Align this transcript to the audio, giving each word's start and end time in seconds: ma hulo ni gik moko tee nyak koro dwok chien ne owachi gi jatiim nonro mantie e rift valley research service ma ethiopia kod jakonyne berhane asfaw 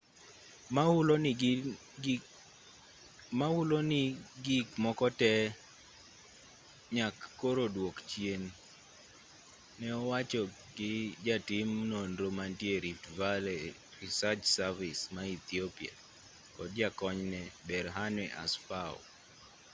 ma 3.39 3.47
hulo 3.55 3.81
ni 3.89 4.01
gik 4.45 4.67
moko 4.83 5.05
tee 5.19 5.43
nyak 6.95 7.17
koro 7.39 7.63
dwok 7.75 7.95
chien 8.09 8.43
ne 9.79 9.87
owachi 10.01 10.41
gi 10.77 10.91
jatiim 11.25 11.69
nonro 11.91 12.27
mantie 12.37 12.71
e 12.77 12.83
rift 12.85 13.05
valley 13.19 13.61
research 14.01 14.43
service 14.57 15.01
ma 15.13 15.23
ethiopia 15.37 15.93
kod 16.55 16.69
jakonyne 16.79 17.41
berhane 17.67 18.25
asfaw 18.43 18.95